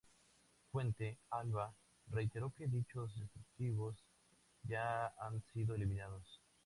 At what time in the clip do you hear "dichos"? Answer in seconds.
2.65-3.15